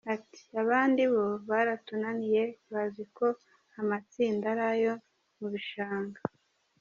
[0.15, 3.27] Ati «Abandi bo baratunaniye bazi ko
[3.79, 4.93] amtsinda ari ayo
[5.39, 6.19] mu bishanga».